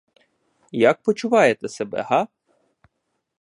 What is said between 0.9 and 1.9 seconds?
почуваєте